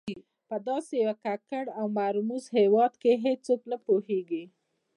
په 0.49 0.55
داسې 0.67 0.93
یو 1.05 1.13
ککړ 1.23 1.65
او 1.79 1.85
مرموز 1.99 2.43
هېواد 2.57 2.93
کې 3.01 3.11
هېڅوک 3.25 3.61
نه 3.71 3.77
پوهېږي. 3.85 4.43